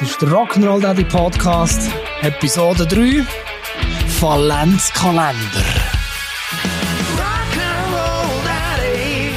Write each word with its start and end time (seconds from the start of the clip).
Das 0.00 0.10
ist 0.10 0.22
der 0.22 0.28
Rock'n'Roll 0.28 0.80
Daddy 0.80 1.02
Podcast, 1.02 1.90
Episode 2.22 2.86
3, 2.86 3.26
Valenzkalender. 4.20 5.64
Rock'n'Roll 7.16 8.44
Daddy, 8.44 9.32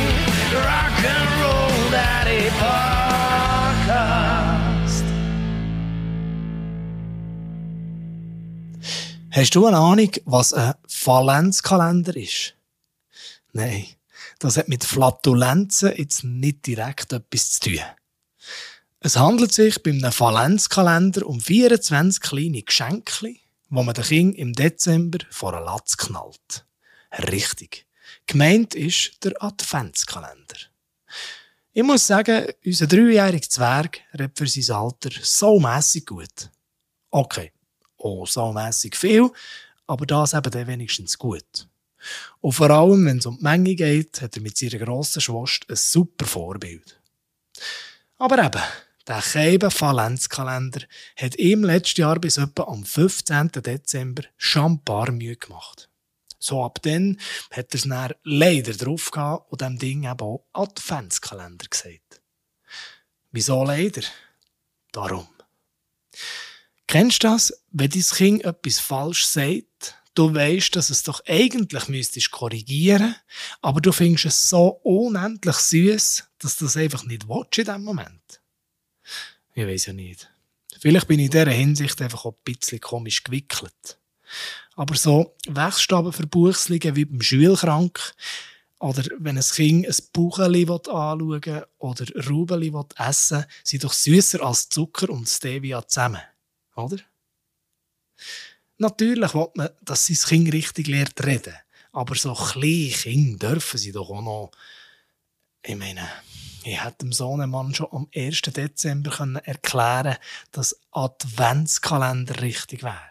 Rock'n'Roll 0.53 1.92
Daddy 1.92 2.51
Podcast. 2.60 4.13
Hast 9.31 9.55
du 9.55 9.65
eine 9.65 9.78
Ahnung, 9.78 10.12
was 10.25 10.53
ein 10.53 10.75
Valenzkalender 11.03 12.15
ist? 12.15 12.53
Nein, 13.51 13.87
das 14.37 14.57
hat 14.57 14.67
mit 14.67 14.83
Flatulenzen 14.83 15.93
jetzt 15.97 16.23
nicht 16.23 16.67
direkt 16.67 17.13
etwas 17.13 17.49
zu 17.49 17.71
tun. 17.71 17.80
Es 19.04 19.16
handelt 19.16 19.52
sich 19.52 19.82
bei 19.82 19.90
einem 19.90 20.12
Valenzkalender 20.16 21.26
um 21.26 21.42
24 21.42 22.22
kleine 22.22 22.62
Geschenke, 22.62 23.36
wo 23.70 23.82
man 23.82 23.96
den 23.96 24.04
Kind 24.04 24.38
im 24.38 24.54
Dezember 24.54 25.18
vor 25.32 25.55
einen 25.55 25.66
Latz 25.66 25.98
knallt. 25.98 26.68
Richtig. 27.32 27.88
Gemeint 28.28 28.76
ist 28.76 29.14
der 29.23 29.34
Adventskalender. 29.42 30.56
Ich 31.73 31.82
muss 31.82 32.06
sagen, 32.06 32.45
unser 32.64 32.86
dreijähriger 32.86 33.50
Zwerg 33.50 34.02
redet 34.14 34.38
für 34.38 34.45
sein 34.45 34.76
Alter 34.76 35.09
so 35.23 35.59
mässig 35.59 36.06
gut. 36.06 36.52
Okay, 37.09 37.54
auch 37.98 38.28
so 38.28 38.54
mässig 38.54 38.95
viel, 38.95 39.31
aber 39.88 40.06
das 40.06 40.36
eben 40.36 40.52
dann 40.52 40.68
wenigstens 40.68 41.18
gut. 41.18 41.68
Und 42.40 42.52
vor 42.52 42.70
allem, 42.70 43.04
wenn 43.08 43.18
es 43.18 43.26
um 43.26 43.38
die 43.38 43.44
Menge 43.44 43.73
geht, 43.73 44.22
hat 44.22 44.36
er 44.36 44.44
mit 44.44 44.59
seiner 44.59 44.86
grossen 44.86 45.22
Schwester 45.22 45.66
ein 45.70 45.76
super 45.76 46.28
Vorbild. 46.28 47.02
Aber 48.20 48.38
eben, 48.38 48.62
der 49.12 49.22
Keiben 49.22 49.70
Valenzkalender 49.78 50.84
hat 51.17 51.36
ihm 51.36 51.66
letztes 51.66 51.98
Jahr 51.98 52.17
bis 52.17 52.38
etwa 52.38 52.64
am 52.64 52.86
15. 52.86 53.52
Dezember 53.52 54.23
paar 54.86 55.12
Mühe 55.12 55.36
gemacht. 55.36 55.90
So 56.40 56.64
ab 56.64 56.81
dann 56.84 57.20
hat 57.52 57.73
er 57.73 57.76
es 57.76 57.81
dann 57.81 58.14
leider 58.23 58.72
drauf 58.72 59.12
gehabt 59.12 59.52
und 59.52 59.59
dem 59.59 59.78
Ding 59.78 60.03
eben 60.06 60.22
auch 60.22 60.45
Adventskalender 60.53 61.66
gesagt. 61.70 62.22
Wieso 63.34 63.66
leider? 63.66 64.02
Darum. 64.94 65.28
Kennst 66.88 67.22
du 67.22 67.28
das, 67.28 67.53
wenn 67.70 67.90
dein 67.90 68.02
Kind 68.02 68.46
etwas 68.46 68.80
falsch 68.80 69.25
sagt, 69.25 69.96
du 70.16 70.34
weißt, 70.34 70.73
dass 70.73 70.90
es 70.90 71.03
doch 71.03 71.22
eigentlich 71.28 71.90
müsstest 71.90 72.31
korrigieren, 72.31 73.18
aber 73.62 73.81
du 73.81 73.92
findest 73.92 74.25
es 74.25 74.50
so 74.50 74.80
unendlich 74.84 75.58
süß, 75.58 76.23
dass 76.40 76.56
du 76.56 76.64
das 76.64 76.78
einfach 76.78 77.03
nicht 77.03 77.28
willst 77.28 77.58
in 77.58 77.66
diesem 77.66 77.84
Moment. 77.84 78.41
Ich 79.53 79.66
weiß 79.66 79.88
ja 79.88 79.94
nicht. 79.94 80.30
Vielleicht 80.80 81.07
bin 81.07 81.19
ich 81.19 81.25
in 81.25 81.31
dieser 81.31 81.52
Hinsicht 81.52 82.02
einfach 82.02 82.25
auch 82.25 82.33
ein 82.33 82.44
bisschen 82.44 82.80
komisch 82.80 83.23
gewickelt. 83.23 83.99
Aber 84.75 84.95
so 84.95 85.35
Wechselstabenverbuchslungen 85.47 86.95
wie 86.95 87.05
beim 87.05 87.21
Schulkrank 87.21 88.13
oder 88.79 89.03
wenn 89.19 89.38
ein 89.38 89.44
Kind 89.44 89.85
ein 89.85 89.95
Bucheli 90.13 90.63
anschauen 90.63 91.29
will 91.31 91.66
oder 91.77 92.05
Rubeli 92.27 92.73
essen 92.97 93.38
will, 93.39 93.47
sind 93.63 93.83
doch 93.83 93.94
süßer 93.94 94.41
als 94.41 94.69
Zucker 94.69 95.09
und 95.09 95.29
Stevia 95.29 95.85
zusammen. 95.88 96.22
Oder? 96.75 96.97
Natürlich 98.77 99.33
will 99.35 99.47
man, 99.53 99.69
dass 99.81 100.07
sein 100.07 100.17
Kind 100.17 100.53
richtig 100.53 100.88
lernt 100.88 101.23
reden. 101.23 101.53
Aber 101.91 102.16
so 102.16 102.33
kleine 102.33 102.89
Kinder 102.89 103.52
dürfen 103.52 103.77
sie 103.77 103.91
doch 103.91 104.09
auch 104.09 104.22
noch. 104.22 104.52
Ich 105.61 105.75
meine, 105.75 106.07
ich 106.64 106.84
hätte 106.84 107.00
dem 107.00 107.14
Sohnemann 107.14 107.73
schon 107.73 107.92
am 107.92 108.08
1. 108.16 108.42
Dezember 108.42 109.12
können 109.12 109.38
erklären 109.38 110.17
dass 110.52 110.80
Adventskalender 110.92 112.42
richtig 112.42 112.84
wäre. 112.84 113.09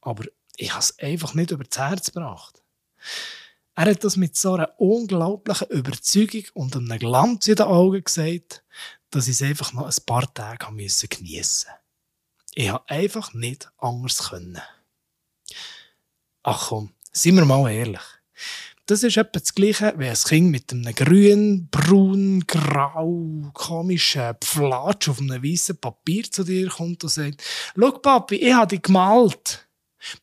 Aber 0.00 0.24
ich 0.56 0.72
habe 0.72 0.80
es 0.80 0.98
einfach 0.98 1.34
nicht 1.34 1.52
über 1.52 1.64
das 1.64 1.78
Herz 1.78 2.12
gebracht. 2.12 2.62
Er 3.74 3.86
hat 3.86 4.04
das 4.04 4.16
mit 4.16 4.36
so 4.36 4.54
einer 4.54 4.78
unglaublichen 4.78 5.68
Überzeugung 5.68 6.44
und 6.54 6.76
einem 6.76 6.98
Glanz 6.98 7.48
in 7.48 7.56
den 7.56 7.66
Augen 7.66 8.04
gesagt, 8.04 8.62
dass 9.10 9.28
ich 9.28 9.40
es 9.40 9.42
einfach 9.42 9.72
noch 9.72 9.86
ein 9.86 10.04
paar 10.04 10.32
Tage 10.34 10.66
geniessen 10.66 11.08
musste. 11.20 11.68
Ich 12.54 12.68
habe 12.68 12.88
einfach 12.88 13.32
nicht 13.32 13.70
anders 13.78 14.28
können. 14.28 14.60
Ach 16.42 16.68
komm, 16.68 16.92
seien 17.12 17.36
wir 17.36 17.44
mal 17.44 17.70
ehrlich. 17.70 18.02
Das 18.86 19.04
ist 19.04 19.16
etwa 19.16 19.38
das 19.38 19.54
Gleiche, 19.54 19.94
wie 19.96 20.08
ein 20.08 20.16
Kind 20.16 20.50
mit 20.50 20.72
einem 20.72 20.94
grün, 20.94 21.68
braun, 21.70 22.44
grau, 22.46 23.50
komischen 23.54 24.34
Pflatsch 24.40 25.08
auf 25.08 25.20
einem 25.20 25.42
weißen 25.42 25.76
Papier 25.76 26.24
zu 26.24 26.42
dir 26.42 26.68
kommt 26.68 27.04
und 27.04 27.10
sagt, 27.10 27.42
«Schau, 27.78 27.92
Papi, 27.92 28.36
ich 28.36 28.52
habe 28.52 28.66
dich 28.68 28.82
gemalt.» 28.82 29.68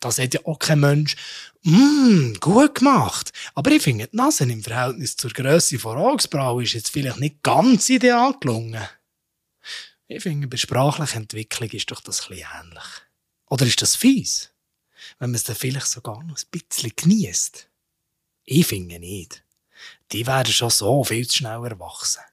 Da 0.02 0.12
sagt 0.12 0.34
ja 0.34 0.42
auch 0.44 0.60
kein 0.60 0.82
Mensch, 0.82 1.16
«Mmm, 1.64 2.36
gut 2.42 2.76
gemacht. 2.76 3.32
Aber 3.56 3.72
ich 3.72 3.82
finde, 3.82 4.08
die 4.08 4.18
Nase 4.18 4.44
im 4.44 4.62
Verhältnis 4.62 5.16
zur 5.16 5.32
Grösse 5.32 5.80
von 5.80 5.98
Augsbraue 5.98 6.64
ist 6.64 6.74
jetzt 6.74 6.90
vielleicht 6.90 7.20
nicht 7.22 7.42
ganz 7.44 7.88
ideal 7.88 8.36
gelungen.» 8.42 8.84
Ich 10.08 10.24
finde, 10.24 10.48
bei 10.48 10.58
sprachlicher 10.58 11.18
Entwicklung 11.18 11.70
ist 11.70 11.92
doch 11.92 12.02
das 12.02 12.28
bisschen 12.28 12.46
ähnlich. 12.62 12.84
Oder 13.50 13.66
ist 13.66 13.82
das 13.82 13.96
fies? 13.96 14.52
Wenn 15.18 15.30
man 15.30 15.36
es 15.36 15.44
dann 15.46 15.56
vielleicht 15.56 15.88
sogar 15.88 16.24
noch 16.24 16.38
ein 16.38 16.46
bisschen 16.52 16.92
genießt. 16.96 17.69
Ich 18.52 18.66
finde 18.66 18.98
nicht. 18.98 19.44
Die 20.12 20.26
werden 20.26 20.52
schon 20.52 20.72
so 20.72 21.04
viel 21.04 21.28
zu 21.28 21.38
schnell 21.38 21.64
erwachsen. 21.66 22.24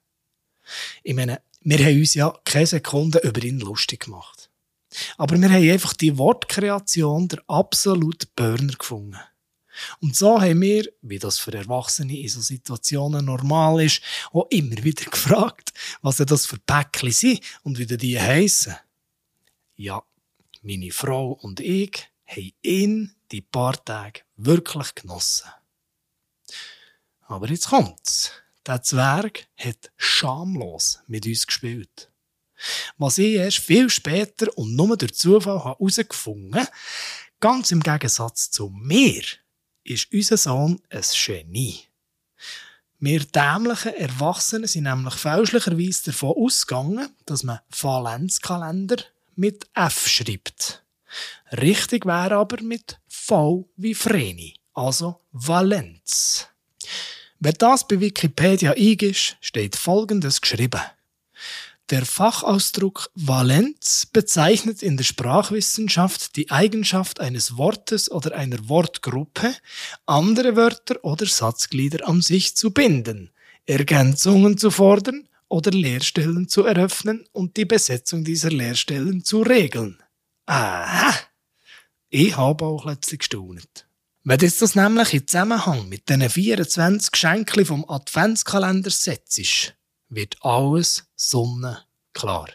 Ich 1.03 1.15
meine, 1.15 1.43
wir 1.60 1.78
haben 1.78 1.99
uns 1.99 2.15
ja 2.15 2.34
keine 2.43 2.66
Sekunde 2.66 3.19
über 3.19 3.43
ihn 3.44 3.60
lustig 3.60 4.04
gemacht. 4.04 4.49
Aber 5.19 5.38
wir 5.38 5.50
haben 5.50 5.71
einfach 5.71 5.93
die 5.93 6.16
Wortkreation 6.16 7.28
der 7.28 7.43
absolute 7.49 8.26
Burner 8.34 8.72
gefunden. 8.72 9.21
Und 10.00 10.16
so 10.16 10.41
haben 10.41 10.62
wir, 10.62 10.91
wie 11.03 11.19
das 11.19 11.38
für 11.38 11.53
Erwachsene 11.53 12.19
in 12.19 12.31
so 12.31 12.41
Situationen 12.41 13.26
normal 13.26 13.84
ist, 13.84 14.00
auch 14.32 14.47
immer 14.49 14.82
wieder 14.82 15.05
gefragt, 15.10 15.75
was 16.00 16.16
denn 16.16 16.26
das 16.28 16.47
für 16.47 16.59
Päckchen 16.59 17.12
sind 17.12 17.41
und 17.62 17.78
wie 17.78 17.84
die 17.84 18.19
heissen. 18.19 18.75
Ja, 19.76 20.03
meine 20.62 20.91
Frau 20.93 21.32
und 21.32 21.60
ich 21.60 22.09
haben 22.25 22.53
ihn 22.62 23.15
die 23.31 23.43
paar 23.43 23.84
Tage 23.84 24.22
wirklich 24.38 24.94
genossen. 24.94 25.50
Aber 27.26 27.48
jetzt 27.48 27.69
kommt's. 27.69 28.32
Der 28.66 28.82
Zwerg 28.82 29.47
hat 29.56 29.91
schamlos 29.97 31.00
mit 31.06 31.26
uns 31.26 31.47
gespielt. 31.47 32.10
Was 32.97 33.19
ich 33.19 33.34
erst 33.34 33.59
viel 33.59 33.91
später 33.91 34.56
und 34.56 34.75
nur 34.75 34.97
durch 34.97 35.14
Zufall 35.14 35.62
herausgefunden 35.62 36.54
habe, 36.54 36.69
ganz 37.38 37.70
im 37.70 37.81
Gegensatz 37.81 38.50
zu 38.50 38.70
mir, 38.70 39.22
ist 39.84 40.12
unser 40.12 40.37
Sohn 40.37 40.81
ein 40.91 41.03
Genie. 41.12 41.81
Wir 42.98 43.20
dämlichen 43.20 43.94
Erwachsenen 43.94 44.66
sind 44.66 44.84
nämlich 44.84 45.14
fälschlicherweise 45.14 46.04
davon 46.06 46.34
ausgegangen, 46.37 47.14
dass 47.26 47.43
man 47.43 47.60
Valenzkalender 47.69 48.97
mit 49.34 49.69
F 49.75 50.08
schreibt. 50.08 50.82
Richtig 51.53 52.06
wäre 52.06 52.37
aber 52.37 52.62
mit 52.62 52.98
V 53.06 53.69
wie 53.76 53.94
Vreni, 53.94 54.56
also 54.72 55.20
Valenz. 55.31 56.48
Wer 57.39 57.53
das 57.53 57.87
bei 57.87 58.01
Wikipedia 58.01 58.73
eingibt, 58.73 59.37
steht 59.41 59.77
folgendes 59.77 60.41
geschrieben. 60.41 60.81
Der 61.91 62.05
Fachausdruck 62.05 63.11
Valenz 63.15 64.07
bezeichnet 64.07 64.83
in 64.83 64.97
der 64.97 65.05
Sprachwissenschaft 65.05 66.35
die 66.35 66.51
Eigenschaft 66.51 67.21
eines 67.21 67.57
Wortes 67.59 68.11
oder 68.11 68.35
einer 68.35 68.69
Wortgruppe, 68.69 69.55
andere 70.05 70.57
Wörter 70.57 70.97
oder 71.05 71.27
Satzglieder 71.27 72.09
an 72.09 72.23
sich 72.23 72.57
zu 72.57 72.73
binden, 72.73 73.31
Ergänzungen 73.67 74.59
zu 74.59 74.73
fordern 74.73 75.29
oder 75.49 75.71
Leerstellen 75.71 76.49
zu 76.49 76.65
eröffnen 76.65 77.25
und 77.32 77.56
die 77.56 77.67
Besetzung 77.67 78.25
dieser 78.25 78.50
Leerstellen 78.50 79.23
zu 79.23 79.43
regeln. 79.43 80.03
Aha! 80.47 81.15
Ich 82.09 82.37
habe 82.37 82.65
auch 82.65 82.82
plötzlich 82.82 83.21
gestaunet. 83.21 83.86
Wenn 84.28 84.40
jetzt 84.40 84.61
das 84.61 84.75
nämlich 84.75 85.14
in 85.14 85.28
Zusammenhang 85.28 85.88
mit 85.88 86.08
diesen 86.08 86.28
24 86.28 87.12
Geschenken 87.12 87.64
vom 87.64 87.88
Adventskalender 87.88 88.90
setzt, 88.90 89.76
wird 90.08 90.37
alles 90.40 91.05
sonnenklar. 91.14 92.49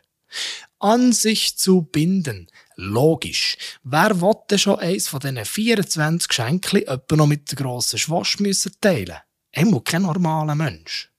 An 0.80 1.14
sich 1.14 1.58
zu 1.58 1.84
binden. 1.84 2.52
Logisch. 2.76 3.56
Wer 3.84 4.20
wollte 4.20 4.60
schon 4.60 4.80
eins 4.80 5.08
von 5.08 5.22
diesen 5.22 5.46
24 5.46 6.28
Geschenken 6.28 6.82
etwa 6.86 7.16
noch 7.16 7.28
mit 7.28 7.50
der 7.50 7.60
grossen 7.60 8.02
müssen 8.40 8.74
teilen? 8.82 9.20
Er 9.54 9.66
muss 9.66 9.86
kein 9.86 10.02
normaler 10.02 10.56
Mensch. 10.56 11.10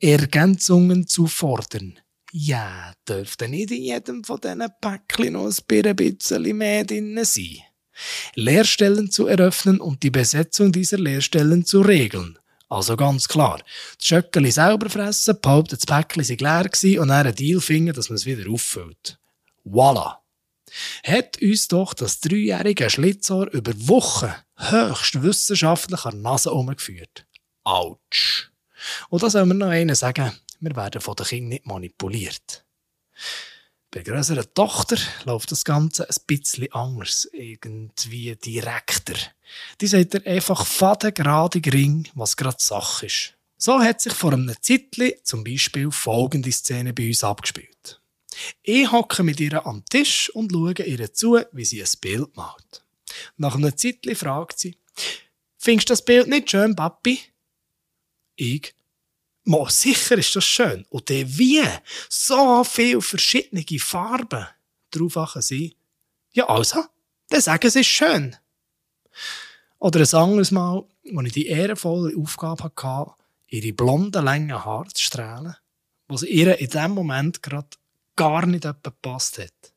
Ergänzungen 0.00 1.06
zu 1.06 1.26
fordern. 1.26 1.98
Ja, 2.32 2.94
dürfte 3.06 3.48
nicht 3.48 3.70
in 3.72 3.82
jedem 3.82 4.24
von 4.24 4.40
diesen 4.40 4.64
Päckchen 4.80 5.34
noch 5.34 5.44
ein 5.44 5.94
bisschen 5.94 6.56
mehr 6.56 6.86
drin 6.86 7.22
sein. 7.22 7.67
Lehrstellen 8.34 9.10
zu 9.10 9.26
eröffnen 9.26 9.80
und 9.80 10.02
die 10.02 10.10
Besetzung 10.10 10.72
dieser 10.72 10.98
Lehrstellen 10.98 11.64
zu 11.64 11.80
regeln. 11.80 12.38
Also 12.68 12.96
ganz 12.96 13.28
klar, 13.28 13.60
das 13.96 14.06
Schöckeli 14.06 14.50
selber 14.50 14.90
fressen, 14.90 15.40
behaupten, 15.40 15.76
das 15.76 15.86
Päckchen 15.86 16.24
sei 16.24 16.36
leer 16.38 16.64
gewesen 16.64 16.98
und 16.98 17.08
dann 17.08 17.26
einen 17.26 17.34
Deal 17.34 17.60
finden, 17.60 17.94
dass 17.94 18.10
man 18.10 18.16
es 18.16 18.26
wieder 18.26 18.50
auffüllt. 18.50 19.18
Voila! 19.64 20.22
Hat 21.02 21.40
uns 21.40 21.68
doch 21.68 21.94
das 21.94 22.20
dreijährige 22.20 22.90
Schlitzohr 22.90 23.50
über 23.52 23.72
Wochen 23.88 24.34
höchst 24.56 25.22
wissenschaftlich 25.22 26.04
an 26.04 26.22
der 26.22 26.30
Nase 26.30 26.50
umgeführt. 26.50 27.26
Autsch! 27.64 28.50
Und 29.08 29.22
da 29.22 29.30
soll 29.30 29.46
mir 29.46 29.54
noch 29.54 29.68
einer 29.68 29.94
sagen, 29.94 30.32
wir 30.60 30.76
werden 30.76 31.00
von 31.00 31.16
den 31.16 31.26
Kindern 31.26 31.48
nicht 31.48 31.66
manipuliert. 31.66 32.64
Bei 33.90 34.02
der 34.02 34.12
grösseren 34.12 34.46
Tochter 34.52 34.98
läuft 35.24 35.50
das 35.50 35.64
Ganze 35.64 36.08
ein 36.08 36.16
bisschen 36.26 36.70
anders, 36.72 37.26
irgendwie 37.32 38.36
direkter. 38.36 39.14
Die 39.80 39.86
sagt 39.86 40.14
ihr 40.14 40.26
einfach 40.26 40.66
fadengradig 40.66 41.72
ring, 41.72 42.06
was 42.14 42.36
gerade 42.36 42.58
Sache 42.60 43.06
ist. 43.06 43.34
So 43.56 43.80
hat 43.80 44.00
sich 44.00 44.12
vor 44.12 44.34
einem 44.34 44.54
Zeitchen 44.60 45.14
zum 45.24 45.42
Beispiel 45.42 45.90
folgende 45.90 46.52
Szene 46.52 46.92
bei 46.92 47.08
uns 47.08 47.24
abgespielt. 47.24 48.00
Ich 48.62 48.92
hocke 48.92 49.22
mit 49.22 49.40
ihr 49.40 49.66
am 49.66 49.84
Tisch 49.86 50.30
und 50.30 50.52
schaue 50.52 50.74
ihr 50.74 51.12
zu, 51.12 51.40
wie 51.52 51.64
sie 51.64 51.82
ein 51.82 51.88
Bild 52.00 52.36
malt. 52.36 52.84
Nach 53.36 53.56
einem 53.56 53.76
Zeitchen 53.76 54.14
fragt 54.14 54.58
sie, 54.58 54.76
Findest 55.56 55.88
du 55.88 55.92
das 55.92 56.04
Bild 56.04 56.28
nicht 56.28 56.50
schön, 56.50 56.76
Papi? 56.76 57.20
Ich, 58.36 58.74
Mo, 59.48 59.66
sicher 59.70 60.18
ist 60.18 60.36
das 60.36 60.44
schön. 60.44 60.84
Und 60.90 61.08
dann 61.08 61.38
wie? 61.38 61.64
So 62.10 62.62
viele 62.64 63.00
verschiedene 63.00 63.64
Farben. 63.78 64.46
Darauf 64.90 65.36
sie, 65.40 65.74
ja 66.32 66.46
also, 66.50 66.84
dann 67.30 67.40
sagen 67.40 67.70
sie 67.70 67.80
es 67.80 67.86
ist 67.86 67.86
schön. 67.86 68.36
Oder 69.78 70.00
ein 70.00 70.14
anderes 70.14 70.50
Mal, 70.50 70.84
als 71.16 71.26
ich 71.28 71.32
die 71.32 71.46
ehrenvolle 71.46 72.14
Aufgabe 72.18 72.64
hatte, 72.64 73.14
ihre 73.46 73.72
blonden, 73.72 74.22
langen 74.22 74.66
Haare 74.66 74.88
zu 74.88 75.02
strahlen, 75.02 75.56
was 76.08 76.24
ihr 76.24 76.58
in 76.58 76.68
dem 76.68 76.90
Moment 76.90 77.42
gerade 77.42 77.70
gar 78.16 78.44
nicht 78.44 78.66
gepasst 78.82 79.38
hat. 79.38 79.72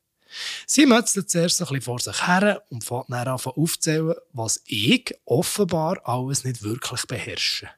Sie 0.66 0.84
mötzelt 0.84 1.30
zuerst 1.30 1.62
ein 1.62 1.68
bisschen 1.68 1.80
vor 1.80 1.98
sich 1.98 2.26
her 2.26 2.62
und 2.68 2.84
fängt 2.84 3.08
dann 3.08 3.26
an 3.26 3.38
aufzählen, 3.38 4.16
was 4.34 4.60
ich 4.66 5.14
offenbar 5.24 6.06
alles 6.06 6.44
nicht 6.44 6.62
wirklich 6.62 7.06
beherrsche. 7.06 7.70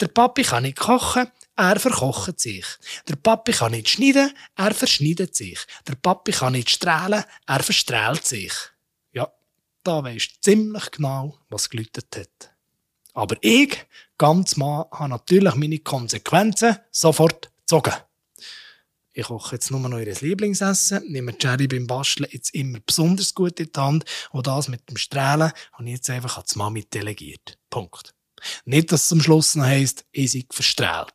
Der 0.00 0.08
Papi 0.08 0.42
kann 0.42 0.64
nicht 0.64 0.78
kochen, 0.78 1.30
er 1.56 1.80
verkocht 1.80 2.38
sich. 2.38 2.66
Der 3.08 3.16
Papi 3.16 3.52
kann 3.52 3.72
nicht 3.72 3.88
schneiden, 3.88 4.32
er 4.54 4.74
verschneidet 4.74 5.34
sich. 5.34 5.58
Der 5.88 5.94
Papi 5.94 6.32
kann 6.32 6.52
nicht 6.52 6.68
strahlen, 6.68 7.24
er 7.46 7.62
verstrahlt 7.62 8.26
sich. 8.26 8.52
Ja, 9.12 9.32
da 9.82 10.04
weisst 10.04 10.42
ziemlich 10.44 10.90
genau, 10.90 11.38
was 11.48 11.70
gelütet 11.70 12.14
hat. 12.14 12.52
Aber 13.14 13.36
ich, 13.40 13.86
ganz 14.18 14.56
Mann, 14.56 14.84
habe 14.92 15.08
natürlich 15.08 15.54
meine 15.54 15.78
Konsequenzen 15.78 16.76
sofort 16.90 17.50
gezogen. 17.60 17.94
Ich 19.14 19.28
koche 19.28 19.56
jetzt 19.56 19.70
nur 19.70 19.80
noch 19.80 19.98
ihr 19.98 20.14
Lieblingsessen, 20.14 21.10
nehme 21.10 21.34
Jerry 21.40 21.68
beim 21.68 21.86
Basteln 21.86 22.28
jetzt 22.30 22.54
immer 22.54 22.80
besonders 22.80 23.34
gut 23.34 23.58
in 23.60 23.70
die 23.74 23.80
Hand 23.80 24.04
und 24.32 24.46
das 24.46 24.68
mit 24.68 24.90
dem 24.90 24.98
Strahlen 24.98 25.52
habe 25.72 25.84
ich 25.84 25.92
jetzt 25.92 26.10
einfach 26.10 26.36
als 26.36 26.54
Mami 26.54 26.84
delegiert. 26.84 27.56
Punkt. 27.70 28.15
Nicht, 28.64 28.92
dass 28.92 29.06
es 29.06 29.12
am 29.12 29.20
Schluss 29.20 29.54
noch 29.54 29.64
heisst, 29.64 30.04
ich 30.12 30.32
sei 30.32 30.44
verstrahlt. 30.50 31.12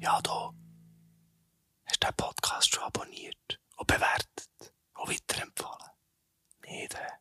ja, 0.00 0.20
da 0.22 0.52
hast 1.84 2.02
du 2.02 2.06
den 2.06 2.16
Podcast 2.16 2.74
schon 2.74 2.84
abonniert 2.84 3.60
und 3.76 3.86
bewertet 3.86 4.74
und 4.94 5.10
weiterempfohlen. 5.10 5.90
Nee, 6.62 6.88
der. 6.88 7.20